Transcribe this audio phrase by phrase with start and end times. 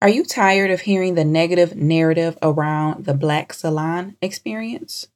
[0.00, 5.08] Are you tired of hearing the negative narrative around the Black salon experience?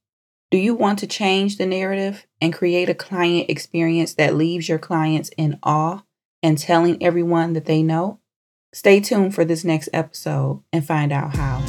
[0.51, 4.80] Do you want to change the narrative and create a client experience that leaves your
[4.80, 6.03] clients in awe
[6.42, 8.18] and telling everyone that they know?
[8.72, 11.62] Stay tuned for this next episode and find out how.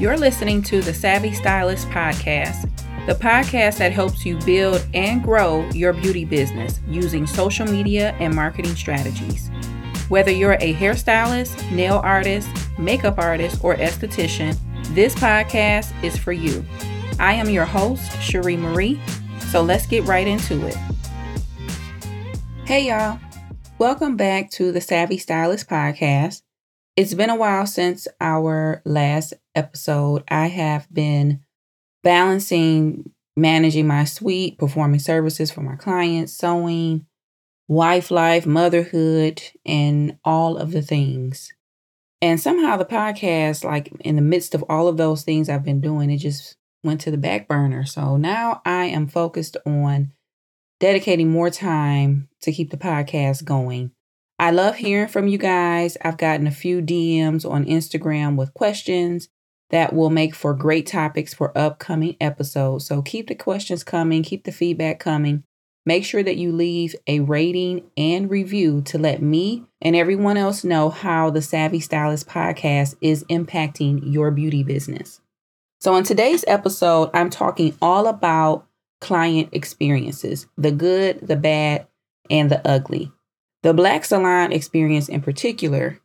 [0.00, 2.62] You're listening to the Savvy Stylist Podcast,
[3.06, 8.34] the podcast that helps you build and grow your beauty business using social media and
[8.34, 9.50] marketing strategies.
[10.10, 12.46] Whether you're a hairstylist, nail artist,
[12.78, 14.54] makeup artist, or esthetician,
[14.94, 16.62] this podcast is for you.
[17.18, 19.00] I am your host, Cherie Marie,
[19.48, 20.76] so let's get right into it.
[22.66, 23.18] Hey, y'all.
[23.78, 26.42] Welcome back to the Savvy Stylist Podcast.
[26.96, 30.22] It's been a while since our last episode.
[30.28, 31.40] I have been
[32.02, 37.06] balancing managing my suite, performing services for my clients, sewing,
[37.68, 41.52] wife life, motherhood, and all of the things.
[42.20, 45.80] And somehow the podcast, like in the midst of all of those things I've been
[45.80, 47.84] doing, it just went to the back burner.
[47.84, 50.12] So now I am focused on
[50.80, 53.92] dedicating more time to keep the podcast going.
[54.38, 55.96] I love hearing from you guys.
[56.02, 59.28] I've gotten a few DMs on Instagram with questions
[59.70, 62.86] that will make for great topics for upcoming episodes.
[62.86, 65.44] So keep the questions coming, keep the feedback coming.
[65.86, 70.64] Make sure that you leave a rating and review to let me and everyone else
[70.64, 75.20] know how the Savvy Stylist podcast is impacting your beauty business.
[75.80, 78.66] So, in today's episode, I'm talking all about
[79.02, 81.86] client experiences the good, the bad,
[82.30, 83.12] and the ugly.
[83.62, 86.00] The Black salon experience, in particular,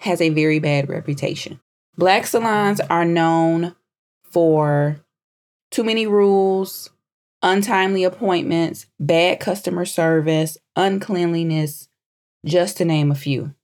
[0.00, 1.60] has a very bad reputation.
[1.96, 3.74] Black salons are known
[4.24, 5.00] for
[5.70, 6.90] too many rules,
[7.42, 11.88] untimely appointments, bad customer service, uncleanliness,
[12.44, 13.54] just to name a few.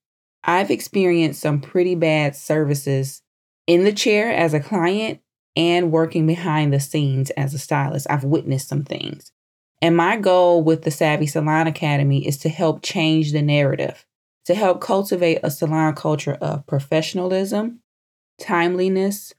[0.44, 3.22] I've experienced some pretty bad services
[3.66, 5.20] in the chair as a client
[5.56, 8.06] and working behind the scenes as a stylist.
[8.08, 9.32] I've witnessed some things.
[9.80, 14.06] And my goal with the Savvy Salon Academy is to help change the narrative,
[14.46, 17.80] to help cultivate a salon culture of professionalism,
[18.40, 19.34] timeliness,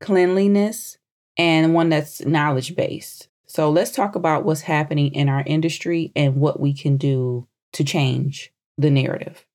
[0.00, 0.98] cleanliness,
[1.36, 3.28] and one that's knowledge based.
[3.54, 7.84] So let's talk about what's happening in our industry and what we can do to
[7.84, 9.46] change the narrative.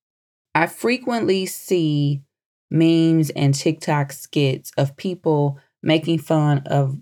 [0.54, 2.22] I frequently see
[2.70, 6.96] memes and TikTok skits of people making fun of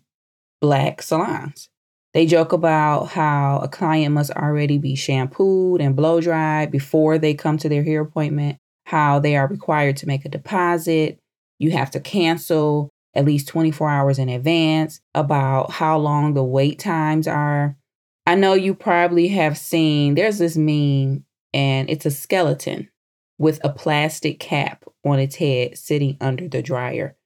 [0.60, 1.68] black salons.
[2.14, 7.32] They joke about how a client must already be shampooed and blow dried before they
[7.32, 11.20] come to their hair appointment, how they are required to make a deposit,
[11.60, 16.78] you have to cancel at least 24 hours in advance about how long the wait
[16.78, 17.76] times are.
[18.26, 22.88] I know you probably have seen there's this meme and it's a skeleton
[23.36, 27.16] with a plastic cap on its head sitting under the dryer.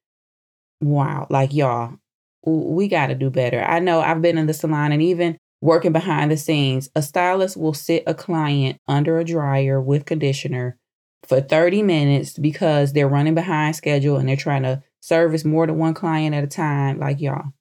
[0.80, 1.98] Wow, like y'all,
[2.42, 3.60] we got to do better.
[3.62, 7.58] I know I've been in the salon and even working behind the scenes, a stylist
[7.58, 10.78] will sit a client under a dryer with conditioner
[11.24, 15.76] for 30 minutes because they're running behind schedule and they're trying to service more than
[15.76, 17.52] one client at a time, like y'all.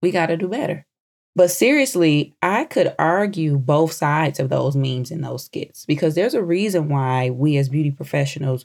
[0.00, 0.86] We got to do better.
[1.34, 6.32] But seriously, I could argue both sides of those memes and those skits because there's
[6.32, 8.64] a reason why we as beauty professionals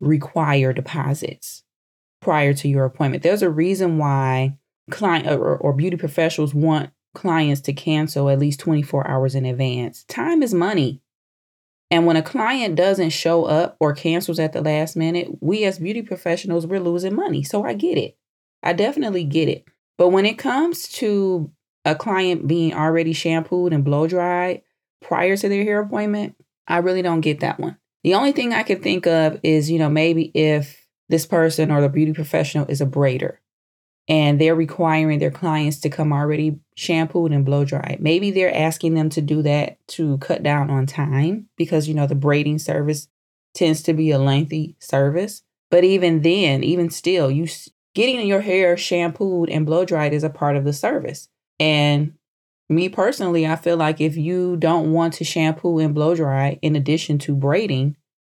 [0.00, 1.62] require deposits
[2.20, 3.22] prior to your appointment.
[3.22, 4.58] There's a reason why
[4.90, 10.04] client or, or beauty professionals want clients to cancel at least 24 hours in advance.
[10.04, 11.00] Time is money.
[11.92, 15.78] And when a client doesn't show up or cancels at the last minute, we as
[15.78, 17.42] beauty professionals, we're losing money.
[17.42, 18.16] So I get it.
[18.62, 19.66] I definitely get it.
[19.98, 21.52] But when it comes to
[21.84, 24.62] a client being already shampooed and blow dried
[25.02, 26.34] prior to their hair appointment,
[26.66, 27.76] I really don't get that one.
[28.04, 31.82] The only thing I can think of is, you know, maybe if this person or
[31.82, 33.36] the beauty professional is a braider
[34.08, 37.98] and they're requiring their clients to come already shampooed and blow dried.
[38.00, 42.06] Maybe they're asking them to do that to cut down on time because, you know,
[42.06, 43.08] the braiding service
[43.54, 45.42] tends to be a lengthy service.
[45.70, 47.46] But even then, even still, you
[47.94, 51.28] getting your hair shampooed and blow dried is a part of the service.
[51.60, 52.14] And
[52.68, 56.74] me personally, I feel like if you don't want to shampoo and blow dry in
[56.74, 57.96] addition to braiding,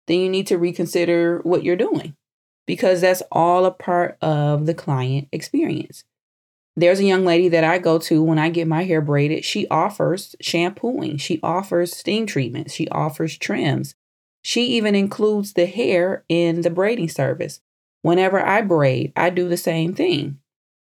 [0.06, 2.16] then you need to reconsider what you're doing
[2.66, 6.04] because that's all a part of the client experience.
[6.74, 9.44] There's a young lady that I go to when I get my hair braided.
[9.44, 13.94] She offers shampooing, she offers steam treatments, she offers trims.
[14.42, 17.60] She even includes the hair in the braiding service.
[18.00, 20.38] Whenever I braid, I do the same thing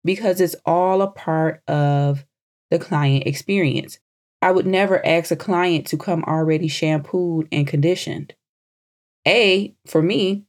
[0.05, 2.25] because it's all a part of
[2.69, 3.99] the client experience.
[4.41, 8.33] I would never ask a client to come already shampooed and conditioned.
[9.27, 10.45] A, for me,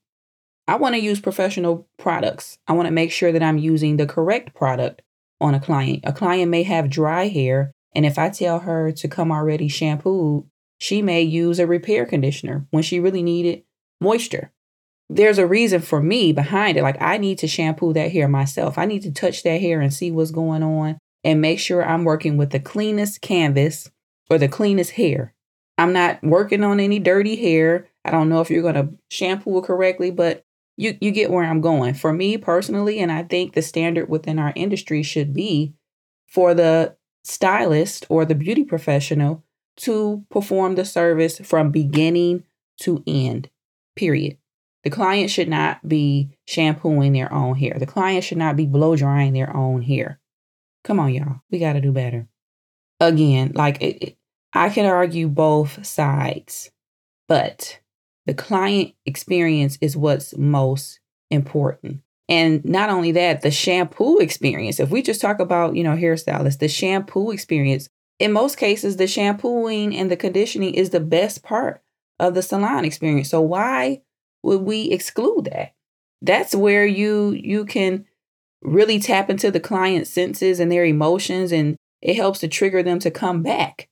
[0.66, 2.58] I want to use professional products.
[2.66, 5.02] I want to make sure that I'm using the correct product
[5.40, 6.00] on a client.
[6.04, 10.44] A client may have dry hair, and if I tell her to come already shampooed,
[10.78, 13.62] she may use a repair conditioner when she really needed
[14.00, 14.52] moisture.
[15.10, 16.82] There's a reason for me behind it.
[16.82, 18.78] Like I need to shampoo that hair myself.
[18.78, 22.04] I need to touch that hair and see what's going on and make sure I'm
[22.04, 23.90] working with the cleanest canvas
[24.30, 25.34] or the cleanest hair.
[25.76, 27.88] I'm not working on any dirty hair.
[28.04, 30.44] I don't know if you're going to shampoo it correctly, but
[30.76, 31.94] you you get where I'm going.
[31.94, 35.74] For me personally, and I think the standard within our industry should be
[36.28, 39.44] for the stylist or the beauty professional
[39.76, 42.44] to perform the service from beginning
[42.80, 43.50] to end.
[43.96, 44.38] Period.
[44.82, 47.76] The client should not be shampooing their own hair.
[47.78, 50.20] The client should not be blow drying their own hair.
[50.84, 51.40] Come on, y'all.
[51.50, 52.28] We got to do better.
[53.00, 54.16] Again, like it, it,
[54.52, 56.70] I can argue both sides,
[57.26, 57.80] but
[58.26, 61.00] the client experience is what's most
[61.30, 62.00] important.
[62.28, 64.80] And not only that, the shampoo experience.
[64.80, 67.88] If we just talk about, you know, hairstylists, the shampoo experience,
[68.18, 71.82] in most cases, the shampooing and the conditioning is the best part
[72.18, 73.28] of the salon experience.
[73.28, 74.02] So why
[74.42, 75.74] would we exclude that?
[76.22, 78.06] That's where you you can
[78.62, 82.98] really tap into the client's senses and their emotions and it helps to trigger them
[83.00, 83.88] to come back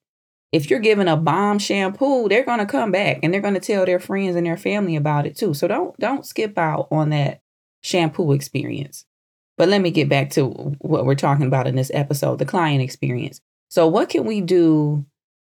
[0.53, 3.61] if you're giving a bomb shampoo, they're going to come back and they're going to
[3.61, 5.55] tell their friends and their family about it too.
[5.55, 7.41] So don't don't skip out on that
[7.83, 9.07] shampoo experience.
[9.57, 10.47] But let me get back to
[10.81, 13.41] what we're talking about in this episode, the client experience.
[13.69, 15.07] So what can we do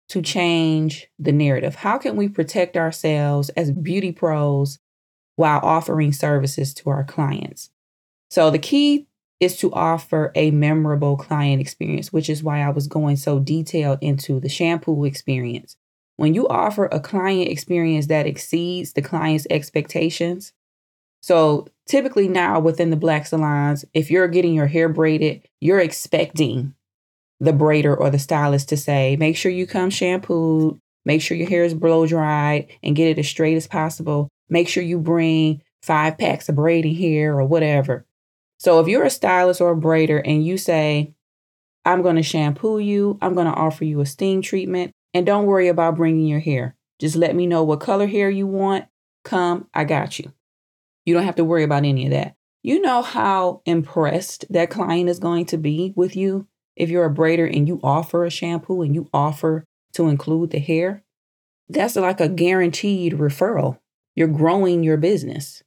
[0.10, 1.75] to change the narrative?
[1.75, 4.80] How can we protect ourselves as beauty pros
[5.36, 7.69] while offering services to our clients?
[8.30, 9.07] So the key
[9.40, 14.00] is to offer a memorable client experience, which is why I was going so detailed
[14.02, 15.76] into the shampoo experience.
[16.18, 20.54] When you offer a client experience that exceeds the client's expectations,
[21.22, 26.74] so typically now within the black salons, if you're getting your hair braided, you're expecting
[27.40, 31.50] the braider or the stylist to say, make sure you come shampooed, make sure your
[31.50, 34.30] hair is blow dried and get it as straight as possible.
[34.50, 38.06] Make sure you bring five packs of braiding hair or whatever.
[38.66, 41.14] So if you're a stylist or a braider and you say,
[41.86, 45.46] I'm going to shampoo you, I'm going to offer you a steam treatment, and don't
[45.46, 46.76] worry about bringing your hair.
[47.00, 48.86] Just let me know what color hair you want.
[49.24, 50.34] Come, I got you.
[51.06, 52.34] You don't have to worry about any of that.
[52.64, 57.14] You know how impressed that client is going to be with you if you're a
[57.14, 59.64] braider and you offer a shampoo and you offer
[59.94, 61.04] to include the hair.
[61.70, 63.78] That's like a guaranteed referral.
[64.16, 65.62] You're growing your business.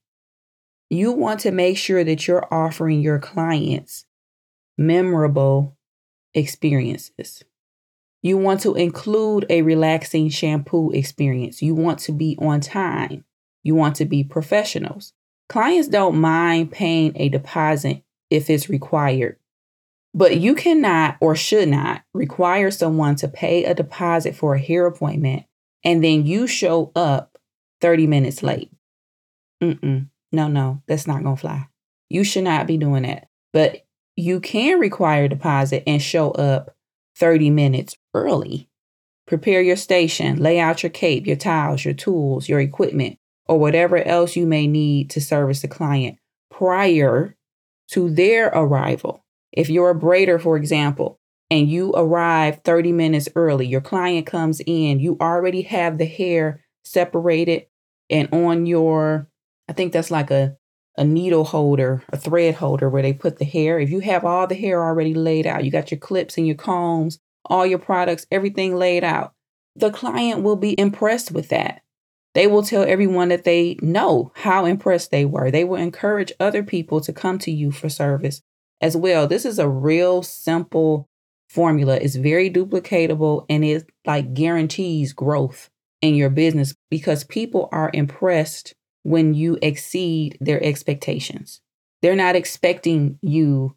[0.90, 4.06] You want to make sure that you're offering your clients
[4.78, 5.76] memorable
[6.34, 7.44] experiences.
[8.22, 11.62] You want to include a relaxing shampoo experience.
[11.62, 13.24] You want to be on time.
[13.62, 15.12] You want to be professionals.
[15.48, 19.38] Clients don't mind paying a deposit if it's required,
[20.14, 24.86] but you cannot or should not require someone to pay a deposit for a hair
[24.86, 25.44] appointment
[25.84, 27.38] and then you show up
[27.80, 28.70] 30 minutes late.
[29.62, 30.08] Mm-mm.
[30.32, 31.68] No, no, that's not going to fly.
[32.08, 33.28] You should not be doing that.
[33.52, 33.86] But
[34.16, 36.74] you can require a deposit and show up
[37.16, 38.68] 30 minutes early.
[39.26, 43.98] Prepare your station, lay out your cape, your towels, your tools, your equipment, or whatever
[43.98, 46.18] else you may need to service the client
[46.50, 47.36] prior
[47.90, 49.24] to their arrival.
[49.52, 51.18] If you're a braider, for example,
[51.50, 56.64] and you arrive 30 minutes early, your client comes in, you already have the hair
[56.84, 57.66] separated
[58.10, 59.28] and on your
[59.68, 60.56] I think that's like a,
[60.96, 63.78] a needle holder, a thread holder where they put the hair.
[63.78, 66.56] If you have all the hair already laid out, you got your clips and your
[66.56, 69.34] combs, all your products, everything laid out,
[69.76, 71.82] the client will be impressed with that.
[72.34, 75.50] They will tell everyone that they know how impressed they were.
[75.50, 78.42] They will encourage other people to come to you for service
[78.80, 79.26] as well.
[79.26, 81.08] This is a real simple
[81.48, 81.96] formula.
[81.96, 85.70] It's very duplicatable and it like guarantees growth
[86.00, 88.74] in your business because people are impressed
[89.08, 91.60] when you exceed their expectations.
[92.02, 93.74] They're not expecting you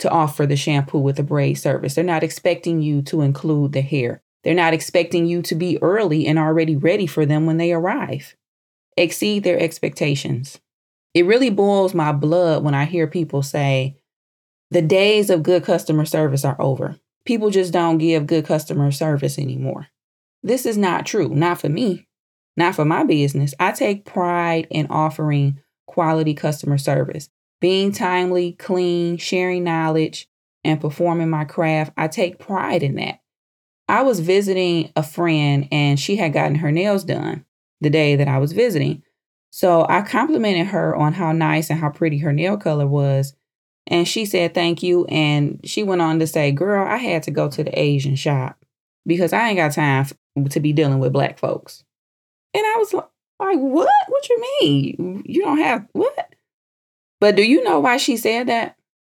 [0.00, 1.94] to offer the shampoo with a braid service.
[1.94, 4.22] They're not expecting you to include the hair.
[4.42, 8.36] They're not expecting you to be early and already ready for them when they arrive.
[8.96, 10.58] Exceed their expectations.
[11.14, 13.96] It really boils my blood when I hear people say,
[14.70, 16.98] the days of good customer service are over.
[17.24, 19.86] People just don't give good customer service anymore.
[20.42, 22.07] This is not true, not for me.
[22.58, 23.54] Not for my business.
[23.60, 30.28] I take pride in offering quality customer service, being timely, clean, sharing knowledge,
[30.64, 31.92] and performing my craft.
[31.96, 33.20] I take pride in that.
[33.86, 37.44] I was visiting a friend and she had gotten her nails done
[37.80, 39.04] the day that I was visiting.
[39.50, 43.36] So I complimented her on how nice and how pretty her nail color was.
[43.86, 45.04] And she said thank you.
[45.06, 48.64] And she went on to say, Girl, I had to go to the Asian shop
[49.06, 50.06] because I ain't got time
[50.50, 51.84] to be dealing with black folks.
[52.54, 53.88] And I was like, like What?
[54.08, 55.22] What you mean?
[55.26, 56.34] You don't have what?
[57.20, 58.76] But do you know why she said that?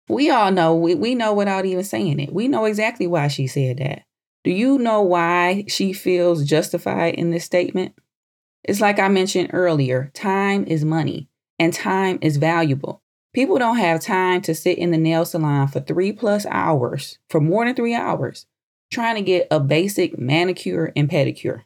[0.08, 2.32] We all know, we, we know without even saying it.
[2.32, 4.02] We know exactly why she said that.
[4.42, 7.94] Do you know why she feels justified in this statement?
[8.64, 13.02] It's like I mentioned earlier time is money and time is valuable.
[13.32, 17.40] People don't have time to sit in the nail salon for three plus hours, for
[17.40, 18.46] more than three hours,
[18.90, 21.62] trying to get a basic manicure and pedicure.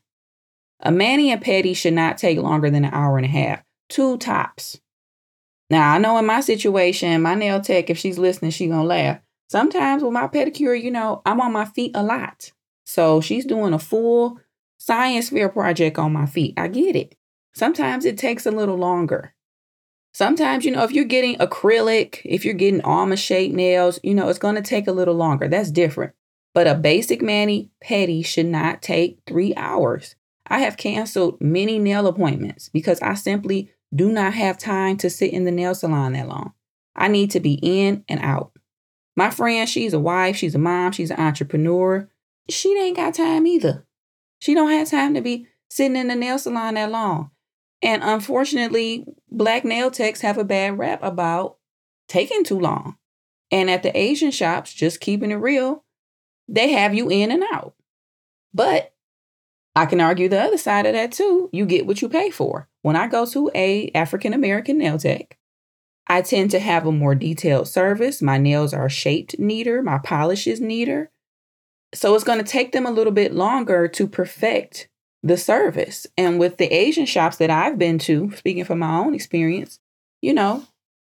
[0.85, 4.19] A mani and pedi should not take longer than an hour and a half, two
[4.19, 4.81] tops.
[5.71, 8.87] Now, I know in my situation, my nail tech, if she's listening, she's going to
[8.87, 9.21] laugh.
[9.49, 12.53] Sometimes with my pedicure, you know, I'm on my feet a lot.
[12.85, 14.39] So she's doing a full
[14.77, 16.55] science fair project on my feet.
[16.59, 17.17] I get it.
[17.55, 19.35] Sometimes it takes a little longer.
[20.13, 24.29] Sometimes, you know, if you're getting acrylic, if you're getting almond shaped nails, you know,
[24.29, 25.49] it's going to take a little longer.
[25.49, 26.13] That's different.
[26.53, 30.15] But a basic mani pedi should not take three hours.
[30.47, 35.33] I have canceled many nail appointments because I simply do not have time to sit
[35.33, 36.53] in the nail salon that long.
[36.97, 38.53] I need to be in and out.
[39.17, 42.09] My friend, she's a wife, she's a mom, she's an entrepreneur.
[42.49, 43.87] She ain't got time either.
[44.41, 47.31] She don't have time to be sitting in the nail salon that long.
[47.83, 51.59] And unfortunately, black nail techs have a bad rap about
[52.09, 52.97] taking too long.
[53.51, 55.85] And at the Asian shops, just keeping it real,
[56.49, 57.75] they have you in and out.
[58.53, 58.94] But
[59.77, 61.51] I can argue the other side of that too.
[61.53, 62.69] You get what you pay for.
[62.83, 65.37] When I go to a African American nail tech,
[66.07, 68.23] I tend to have a more detailed service.
[68.23, 71.11] My nails are shaped neater, my polish is neater.
[71.95, 74.89] So it's going to take them a little bit longer to perfect
[75.23, 76.07] the service.
[76.19, 79.79] And with the Asian shops that I've been to, speaking from my own experience,
[80.21, 80.65] you know,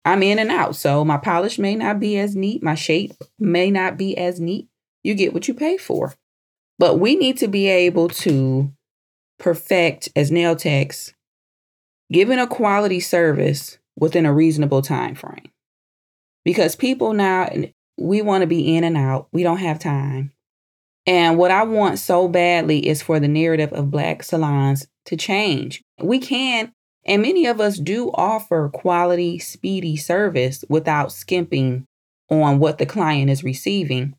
[0.05, 0.75] I'm in and out.
[0.75, 4.67] So my polish may not be as neat, my shape may not be as neat.
[5.03, 6.13] You get what you pay for.
[6.79, 8.71] But we need to be able to
[9.39, 11.13] perfect as nail techs,
[12.11, 15.51] giving a quality service within a reasonable time frame.
[16.43, 17.49] Because people now
[17.97, 19.27] we want to be in and out.
[19.31, 20.31] We don't have time.
[21.05, 25.81] And what I want so badly is for the narrative of Black salons to change.
[26.01, 26.71] We can,
[27.05, 31.85] and many of us do offer quality, speedy service without skimping
[32.29, 34.15] on what the client is receiving.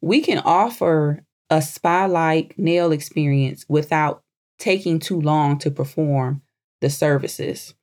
[0.00, 4.22] We can offer a spa like nail experience without
[4.58, 6.42] taking too long to perform
[6.80, 7.74] the services.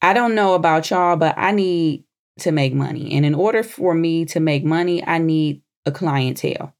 [0.00, 2.04] I don't know about y'all, but I need
[2.40, 3.12] to make money.
[3.14, 6.74] And in order for me to make money, I need a clientele.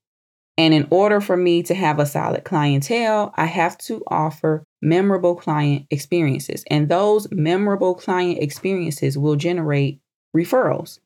[0.57, 5.37] And in order for me to have a solid clientele, I have to offer memorable
[5.37, 6.65] client experiences.
[6.69, 10.01] And those memorable client experiences will generate
[10.37, 10.99] referrals.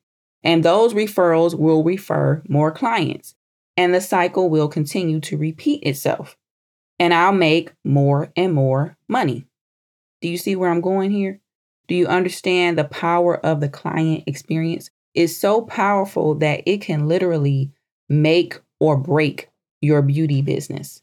[0.43, 3.35] And those referrals will refer more clients.
[3.75, 6.37] And the cycle will continue to repeat itself.
[6.99, 9.47] And I'll make more and more money.
[10.21, 11.41] Do you see where I'm going here?
[11.87, 14.89] Do you understand the power of the client experience?
[15.13, 17.71] It's so powerful that it can literally
[18.09, 19.49] make or break
[19.81, 21.01] your beauty business.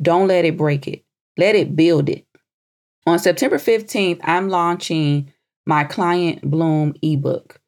[0.00, 1.04] Don't let it break it,
[1.36, 2.26] let it build it.
[3.06, 5.32] On September 15th, I'm launching
[5.66, 7.60] my Client Bloom ebook.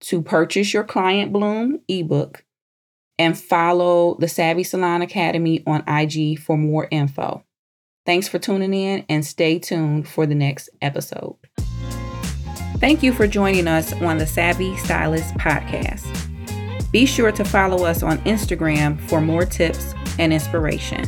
[0.00, 2.44] to purchase your Client Bloom ebook
[3.18, 7.44] and follow the Savvy Salon Academy on IG for more info.
[8.06, 11.36] Thanks for tuning in and stay tuned for the next episode.
[12.78, 16.30] Thank you for joining us on the Savvy Stylist podcast.
[16.90, 21.04] Be sure to follow us on Instagram for more tips and inspiration.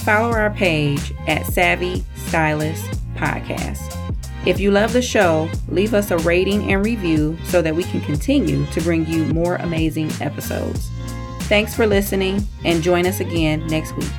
[0.00, 3.99] Follow our page at Savvy Stylist Podcast.
[4.46, 8.00] If you love the show, leave us a rating and review so that we can
[8.00, 10.88] continue to bring you more amazing episodes.
[11.40, 14.10] Thanks for listening and join us again next week.